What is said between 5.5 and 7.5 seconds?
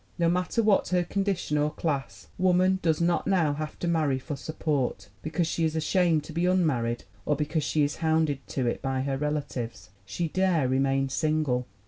is ashamed to be unmarried, or